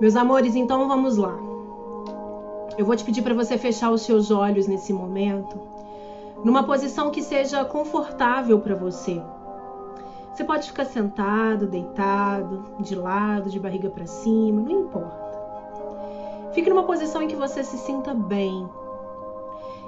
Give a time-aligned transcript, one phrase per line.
[0.00, 1.36] Meus amores, então vamos lá.
[2.78, 5.58] Eu vou te pedir para você fechar os seus olhos nesse momento,
[6.44, 9.20] numa posição que seja confortável para você.
[10.32, 15.28] Você pode ficar sentado, deitado, de lado, de barriga para cima, não importa.
[16.52, 18.68] Fique numa posição em que você se sinta bem,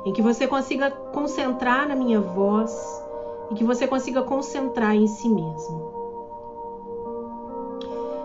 [0.05, 3.01] em que você consiga concentrar na minha voz
[3.53, 6.00] e que você consiga concentrar em si mesmo.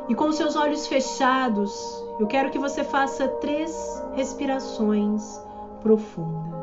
[0.08, 5.42] E com seus olhos fechados, eu quero que você faça três respirações
[5.82, 6.56] profundas.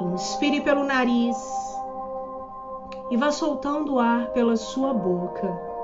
[0.00, 1.36] Inspire pelo nariz
[3.10, 5.74] e vá soltando o ar pela sua boca.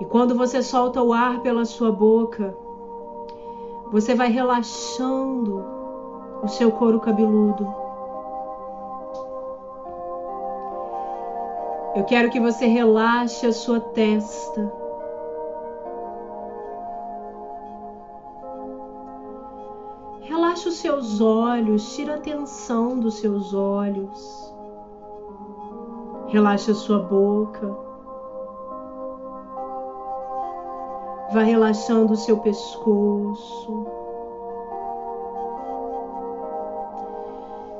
[0.00, 2.56] E quando você solta o ar pela sua boca,
[3.90, 5.64] você vai relaxando
[6.42, 7.89] o seu couro cabeludo
[11.92, 14.72] Eu quero que você relaxe a sua testa.
[20.20, 24.54] Relaxe os seus olhos, tira a tensão dos seus olhos.
[26.28, 27.66] Relaxe a sua boca.
[31.32, 33.86] Vá relaxando o seu pescoço.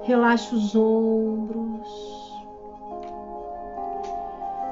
[0.02, 2.20] Relaxe os ombros.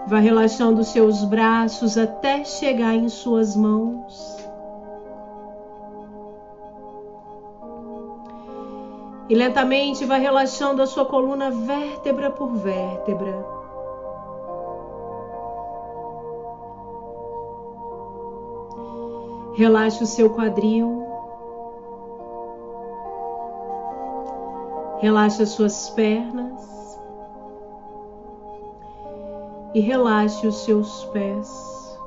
[0.08, 4.38] Vá relaxando seus braços até chegar em suas mãos.
[9.28, 13.46] E lentamente vai relaxando a sua coluna vértebra por vértebra.
[19.56, 21.06] Relaxe o seu quadril.
[25.02, 26.77] Relaxe as suas pernas
[29.74, 31.98] e relaxe os seus pés.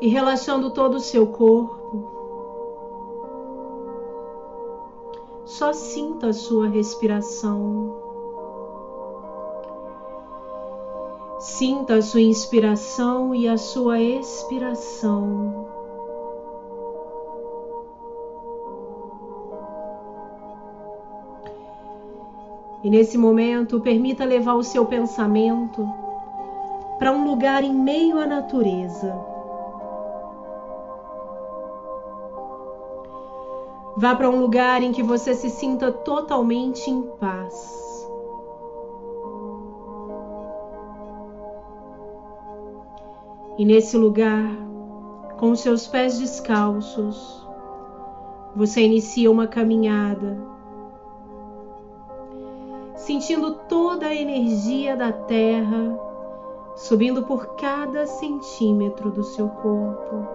[0.00, 2.22] E relaxando todo o seu corpo,
[5.44, 8.00] só sinta a sua respiração.
[11.38, 15.71] Sinta a sua inspiração e a sua expiração.
[22.82, 25.88] E nesse momento, permita levar o seu pensamento
[26.98, 29.16] para um lugar em meio à natureza.
[33.96, 38.08] Vá para um lugar em que você se sinta totalmente em paz.
[43.58, 44.56] E nesse lugar,
[45.38, 47.46] com seus pés descalços,
[48.56, 50.51] você inicia uma caminhada
[53.02, 55.98] sentindo toda a energia da Terra
[56.76, 60.26] subindo por cada centímetro do seu corpo.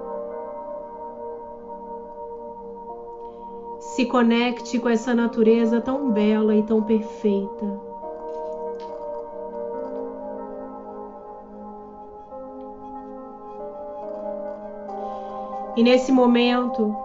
[3.79, 7.87] Se conecte com essa natureza tão bela e tão perfeita.
[15.75, 16.95] E nesse momento,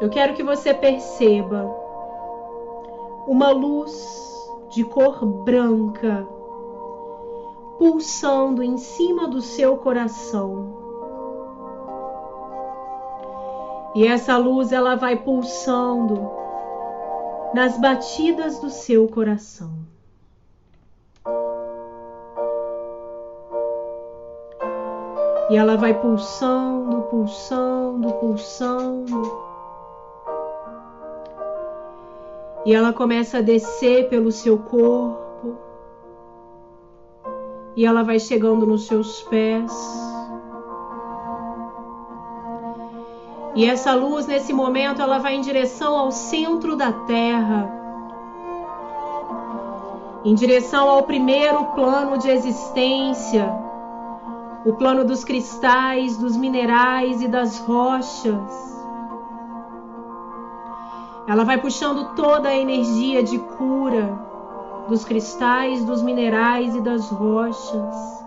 [0.00, 1.87] eu quero que você perceba
[3.28, 3.92] uma luz
[4.70, 6.26] de cor branca
[7.78, 10.76] pulsando em cima do seu coração.
[13.94, 16.30] E essa luz ela vai pulsando
[17.52, 19.72] nas batidas do seu coração.
[25.50, 29.47] E ela vai pulsando, pulsando, pulsando
[32.68, 35.56] E ela começa a descer pelo seu corpo.
[37.74, 39.72] E ela vai chegando nos seus pés.
[43.54, 47.72] E essa luz, nesse momento, ela vai em direção ao centro da Terra,
[50.22, 53.50] em direção ao primeiro plano de existência,
[54.66, 58.77] o plano dos cristais, dos minerais e das rochas.
[61.28, 64.18] Ela vai puxando toda a energia de cura
[64.88, 68.24] dos cristais, dos minerais e das rochas.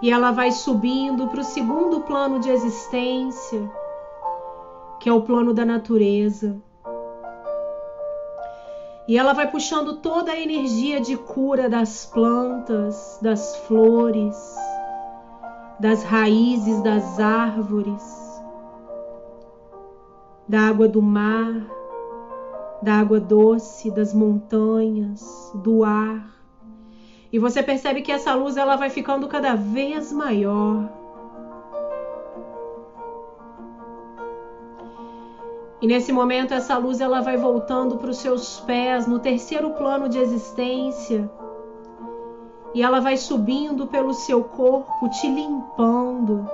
[0.00, 3.70] E ela vai subindo para o segundo plano de existência,
[4.98, 6.56] que é o plano da natureza.
[9.06, 14.56] E ela vai puxando toda a energia de cura das plantas, das flores,
[15.78, 18.17] das raízes das árvores
[20.48, 21.66] da água do mar,
[22.82, 26.38] da água doce, das montanhas, do ar.
[27.30, 30.88] E você percebe que essa luz ela vai ficando cada vez maior.
[35.80, 40.08] E nesse momento essa luz ela vai voltando para os seus pés no terceiro plano
[40.08, 41.30] de existência.
[42.74, 46.48] E ela vai subindo pelo seu corpo, te limpando,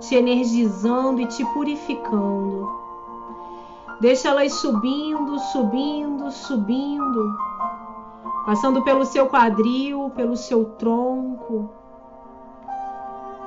[0.00, 2.79] te energizando e te purificando.
[4.00, 7.36] Deixa ela ir subindo, subindo, subindo,
[8.46, 11.68] passando pelo seu quadril, pelo seu tronco,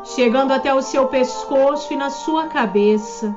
[0.03, 3.35] chegando até o seu pescoço e na sua cabeça.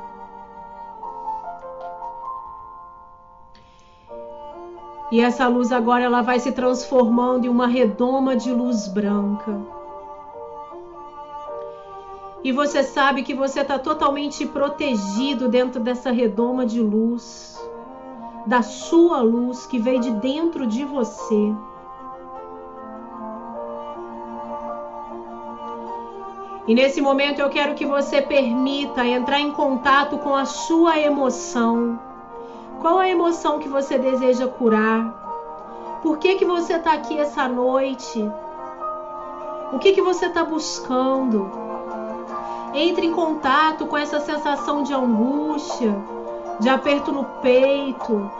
[5.10, 9.75] E essa luz agora ela vai se transformando em uma redoma de luz branca.
[12.46, 17.60] E você sabe que você está totalmente protegido dentro dessa redoma de luz,
[18.46, 21.52] da sua luz que veio de dentro de você.
[26.68, 31.98] E nesse momento eu quero que você permita entrar em contato com a sua emoção
[32.80, 35.98] qual a emoção que você deseja curar?
[36.02, 38.30] Por que, que você está aqui essa noite?
[39.72, 41.65] O que, que você está buscando?
[42.78, 45.96] Entre em contato com essa sensação de angústia,
[46.60, 48.30] de aperto no peito,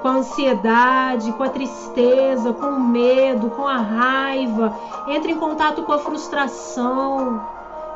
[0.00, 4.74] com a ansiedade, com a tristeza, com o medo, com a raiva.
[5.08, 7.44] Entre em contato com a frustração,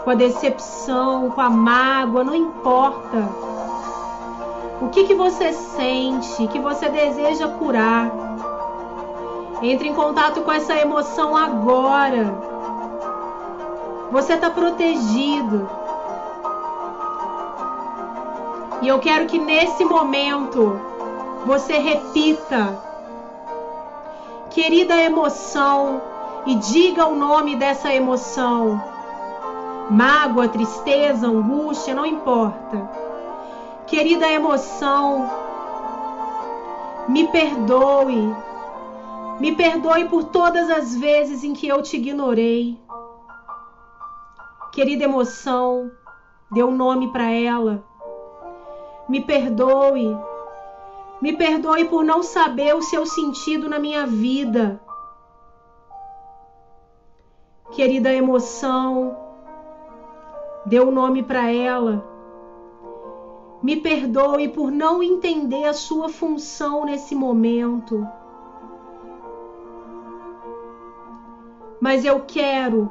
[0.04, 3.26] com a decepção, com a mágoa, não importa.
[4.82, 8.12] O que, que você sente, que você deseja curar?
[9.62, 12.34] Entre em contato com essa emoção agora.
[14.12, 15.75] Você está protegido.
[18.86, 20.80] E eu quero que nesse momento
[21.44, 22.80] você repita,
[24.48, 26.00] querida emoção,
[26.46, 28.80] e diga o nome dessa emoção.
[29.90, 32.88] Mágoa, tristeza, angústia, não importa
[33.88, 35.28] Querida emoção,
[37.08, 38.32] me perdoe.
[39.40, 42.80] Me perdoe por todas as vezes em que eu te ignorei.
[44.70, 45.90] Querida emoção,
[46.52, 47.84] dê um nome para ela.
[49.08, 50.16] Me perdoe.
[51.20, 54.80] Me perdoe por não saber o seu sentido na minha vida.
[57.70, 59.16] Querida emoção,
[60.64, 62.04] dê um nome para ela.
[63.62, 68.06] Me perdoe por não entender a sua função nesse momento.
[71.80, 72.90] Mas eu quero,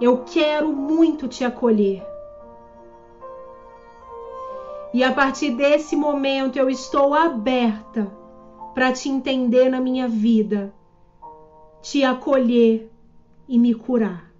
[0.00, 2.15] eu quero muito te acolher.
[4.96, 8.06] E a partir desse momento eu estou aberta
[8.74, 10.72] para te entender na minha vida,
[11.82, 12.90] te acolher
[13.46, 14.32] e me curar.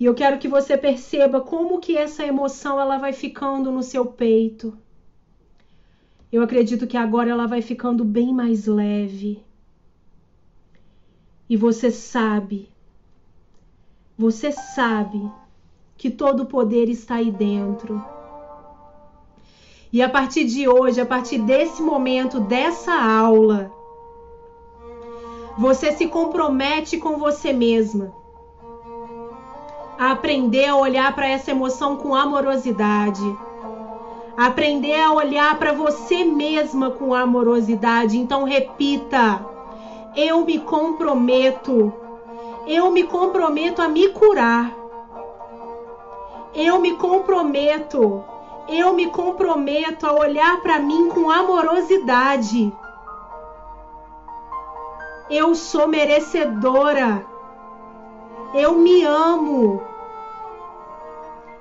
[0.00, 4.04] E eu quero que você perceba como que essa emoção ela vai ficando no seu
[4.04, 4.76] peito.
[6.32, 9.40] Eu acredito que agora ela vai ficando bem mais leve.
[11.48, 12.68] E você sabe,
[14.18, 15.30] você sabe
[15.96, 18.02] que todo poder está aí dentro.
[19.92, 23.70] E a partir de hoje, a partir desse momento, dessa aula,
[25.56, 28.12] você se compromete com você mesma
[29.98, 33.22] a aprender a olhar para essa emoção com amorosidade.
[34.36, 38.18] Aprender a olhar para você mesma com amorosidade.
[38.18, 39.46] Então repita:
[40.16, 41.92] eu me comprometo.
[42.66, 44.83] Eu me comprometo a me curar.
[46.54, 48.22] Eu me comprometo.
[48.68, 52.72] Eu me comprometo a olhar para mim com amorosidade.
[55.28, 57.24] Eu sou merecedora.
[58.54, 59.82] Eu me amo.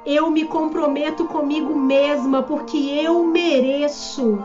[0.06, 4.38] Eu me comprometo comigo mesma porque eu mereço.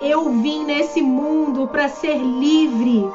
[0.00, 3.08] Eu vim nesse mundo para ser livre.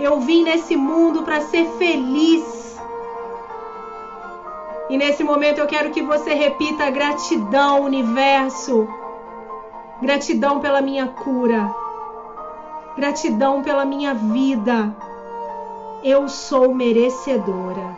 [0.00, 2.67] Eu vim nesse mundo para ser feliz.
[4.90, 8.88] E nesse momento eu quero que você repita gratidão, universo.
[10.00, 11.74] Gratidão pela minha cura.
[12.96, 14.96] Gratidão pela minha vida
[16.02, 17.96] eu sou merecedora.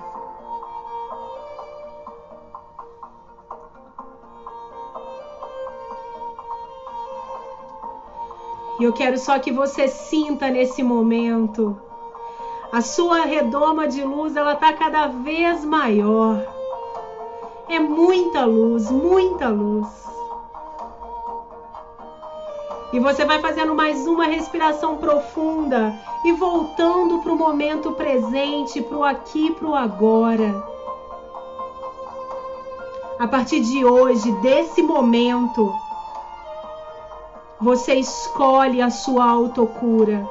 [8.79, 11.79] E eu quero só que você sinta nesse momento
[12.73, 16.60] a sua redoma de luz, ela tá cada vez maior.
[17.71, 19.87] É muita luz, muita luz.
[22.93, 28.99] E você vai fazendo mais uma respiração profunda e voltando para o momento presente, para
[28.99, 30.67] o aqui, para o agora.
[33.21, 35.73] A partir de hoje, desse momento,
[37.61, 40.29] você escolhe a sua autocura.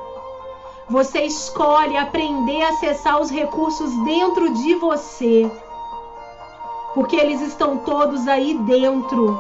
[0.89, 5.49] Você escolhe aprender a acessar os recursos dentro de você.
[6.93, 9.39] Porque eles estão todos aí dentro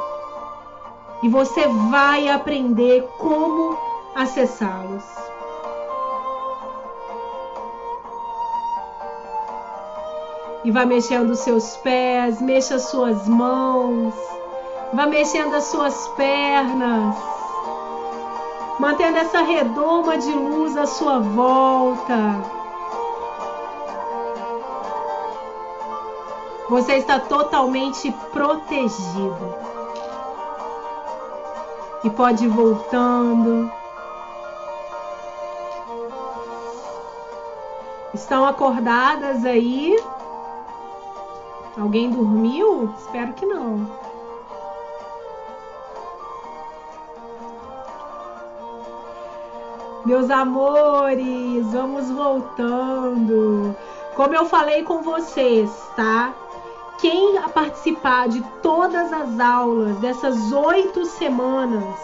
[1.21, 3.77] e você vai aprender como
[4.15, 5.03] acessá-los.
[10.63, 14.13] E vai mexendo os seus pés, mexa as suas mãos,
[14.93, 17.15] vai mexendo as suas pernas,
[18.79, 22.58] mantendo essa redoma de luz à sua volta.
[26.69, 29.55] Você está totalmente protegido
[32.03, 33.71] e pode ir voltando.
[38.13, 39.99] Estão acordadas aí?
[41.75, 42.93] Alguém dormiu?
[42.99, 43.87] Espero que não.
[50.05, 53.75] Meus amores, vamos voltando.
[54.15, 56.33] Como eu falei com vocês, tá?
[57.01, 61.97] Quem participar de todas as aulas dessas oito semanas,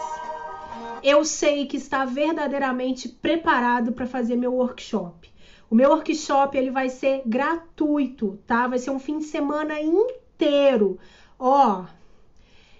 [1.04, 5.30] eu sei que está verdadeiramente preparado para fazer meu workshop.
[5.70, 8.68] O meu workshop ele vai ser gratuito, tá?
[8.68, 10.98] Vai ser um fim de semana inteiro.
[11.38, 11.84] Ó,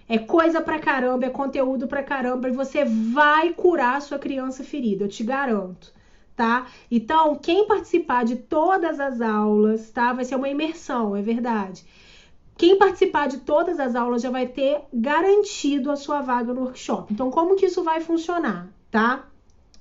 [0.08, 4.64] é coisa pra caramba, é conteúdo pra caramba e você vai curar a sua criança
[4.64, 5.94] ferida, eu te garanto
[6.36, 6.66] tá?
[6.90, 10.12] Então, quem participar de todas as aulas, tá?
[10.12, 11.82] Vai ser uma imersão, é verdade.
[12.56, 17.12] Quem participar de todas as aulas já vai ter garantido a sua vaga no workshop.
[17.12, 19.26] Então, como que isso vai funcionar, tá?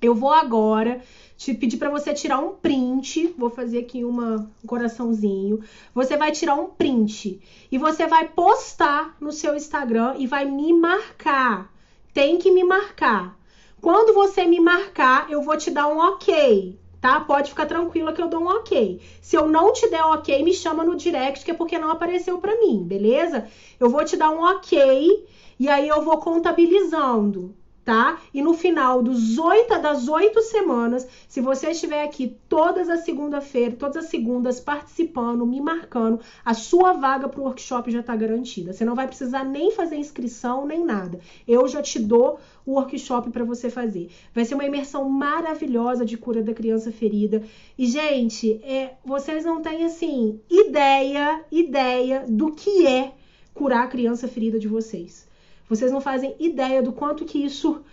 [0.02, 1.02] Eu vou agora
[1.38, 3.34] te pedir para você tirar um print.
[3.38, 5.62] Vou fazer aqui uma, um coraçãozinho.
[5.94, 7.42] Você vai tirar um print
[7.72, 11.72] e você vai postar no seu Instagram e vai me marcar.
[12.14, 13.38] Tem que me marcar.
[13.82, 17.20] Quando você me marcar, eu vou te dar um ok, tá?
[17.20, 19.00] Pode ficar tranquila que eu dou um ok.
[19.22, 22.40] Se eu não te der ok, me chama no direct, que é porque não apareceu
[22.40, 23.48] para mim, beleza?
[23.80, 25.28] Eu vou te dar um ok
[25.60, 28.20] e aí eu vou contabilizando, tá?
[28.34, 33.76] E no final dos oito, das oito semanas, se você estiver aqui todas as segunda-feira,
[33.76, 38.74] todas as segundas participando, me marcando, a sua vaga para o workshop já está garantida.
[38.74, 41.20] Você não vai precisar nem fazer inscrição nem nada.
[41.48, 44.10] Eu já te dou o workshop para você fazer.
[44.34, 47.44] Vai ser uma imersão maravilhosa de cura da criança ferida.
[47.78, 53.14] E gente, é, vocês não têm assim ideia, ideia do que é
[53.54, 55.28] curar a criança ferida de vocês.
[55.68, 57.84] Vocês não fazem ideia do quanto que isso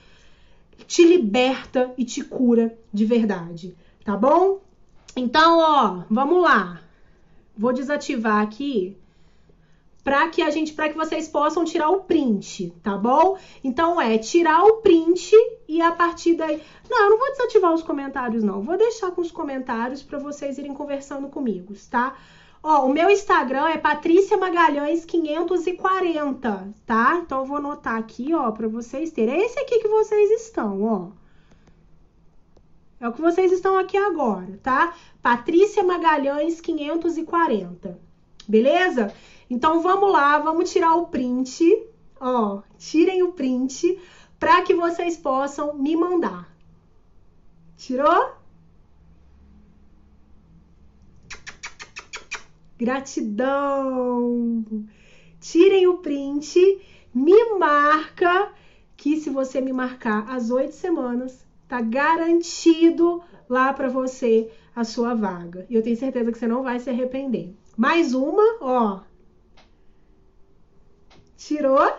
[0.86, 3.74] te liberta e te cura de verdade,
[4.04, 4.60] tá bom?
[5.16, 6.80] Então, ó, vamos lá.
[7.56, 8.96] Vou desativar aqui
[10.02, 13.38] para que a gente, para que vocês possam tirar o print, tá bom?
[13.62, 15.32] Então é tirar o print
[15.68, 16.60] e a partir daí,
[16.90, 20.58] não, eu não vou desativar os comentários não, vou deixar com os comentários para vocês
[20.58, 22.16] irem conversando comigo, tá?
[22.62, 27.20] Ó, o meu Instagram é Patrícia Magalhães 540, tá?
[27.20, 29.34] Então eu vou anotar aqui, ó, para vocês terem.
[29.34, 31.08] É esse aqui que vocês estão, ó.
[33.00, 34.94] É o que vocês estão aqui agora, tá?
[35.20, 37.98] Patrícia Magalhães 540.
[38.46, 39.12] Beleza?
[39.50, 41.64] Então vamos lá, vamos tirar o print,
[42.20, 44.00] ó, tirem o print
[44.38, 46.48] para que vocês possam me mandar.
[47.76, 48.41] Tirou?
[52.78, 54.64] Gratidão!
[55.40, 56.58] Tirem o print,
[57.14, 58.52] me marca,
[58.96, 65.14] que se você me marcar as oito semanas, tá garantido lá para você a sua
[65.14, 65.66] vaga.
[65.68, 67.54] E eu tenho certeza que você não vai se arrepender.
[67.76, 69.00] Mais uma, ó.
[71.36, 71.92] Tirou?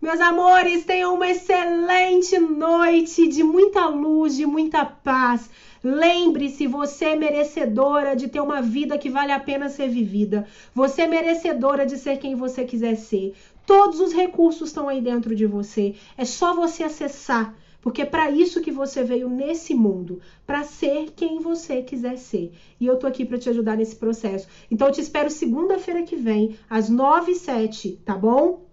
[0.00, 5.50] Meus amores, tenham uma excelente noite de muita luz, de muita paz.
[5.88, 10.44] Lembre-se, você é merecedora de ter uma vida que vale a pena ser vivida.
[10.74, 13.34] Você é merecedora de ser quem você quiser ser.
[13.64, 15.94] Todos os recursos estão aí dentro de você.
[16.18, 21.12] É só você acessar, porque é para isso que você veio nesse mundo, para ser
[21.14, 22.52] quem você quiser ser.
[22.80, 24.48] E eu tô aqui para te ajudar nesse processo.
[24.68, 28.66] Então eu te espero segunda-feira que vem, às 9 e 7, tá bom?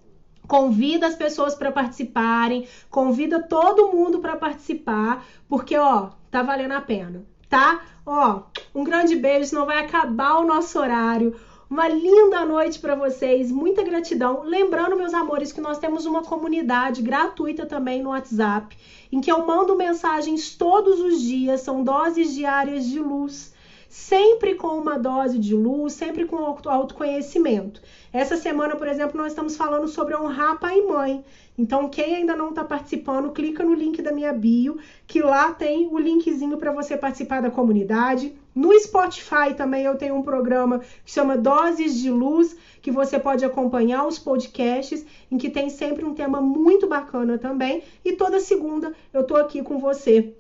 [0.48, 6.82] Convida as pessoas para participarem, convida todo mundo para participar, porque ó, tá valendo a
[6.82, 7.24] pena.
[7.48, 7.82] tá?
[8.04, 8.42] Ó,
[8.74, 11.36] um grande beijo, não vai acabar o nosso horário.
[11.70, 14.42] Uma linda noite para vocês, muita gratidão.
[14.44, 18.76] Lembrando, meus amores, que nós temos uma comunidade gratuita também no WhatsApp,
[19.12, 23.54] em que eu mando mensagens todos os dias, são doses diárias de luz
[23.94, 27.80] sempre com uma dose de luz, sempre com autoconhecimento.
[28.12, 31.24] Essa semana, por exemplo, nós estamos falando sobre honrar pai e mãe.
[31.58, 35.88] Então, quem ainda não está participando, clica no link da minha bio, que lá tem
[35.88, 38.34] o linkzinho para você participar da comunidade.
[38.56, 43.46] No Spotify também eu tenho um programa que chama Doses de Luz, que você pode
[43.46, 47.84] acompanhar os podcasts, em que tem sempre um tema muito bacana também.
[48.04, 50.34] E toda segunda eu estou aqui com você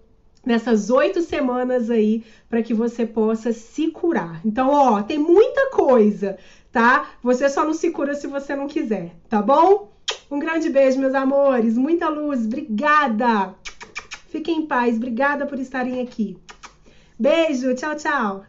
[0.46, 4.41] nessas oito semanas aí para que você possa se curar.
[4.46, 6.38] Então, ó, tem muita coisa,
[6.72, 7.12] tá?
[7.22, 9.92] Você só não se cura se você não quiser, tá bom?
[10.34, 13.54] Um grande beijo, meus amores, muita luz, obrigada.
[14.30, 16.36] Fiquem em paz, obrigada por estarem aqui.
[17.20, 18.44] Beijo, tchau, tchau.